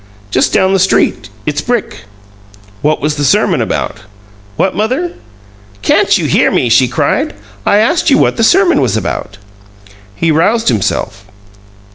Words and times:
"Just 0.31 0.51
down 0.51 0.73
the 0.73 0.79
street. 0.79 1.29
It's 1.45 1.61
brick." 1.61 2.05
"What 2.81 3.01
was 3.01 3.17
the 3.17 3.23
sermon 3.23 3.61
about?" 3.61 3.99
"What, 4.55 4.75
mother?" 4.75 5.11
"Can't 5.83 6.17
you 6.17 6.25
hear 6.25 6.49
me?" 6.49 6.69
she 6.69 6.87
cried. 6.87 7.35
"I 7.67 7.77
asked 7.77 8.09
you 8.09 8.17
what 8.17 8.35
the 8.35 8.43
sermon 8.43 8.81
was 8.81 8.97
about?" 8.97 9.37
He 10.15 10.31
roused 10.31 10.69
himself. 10.69 11.27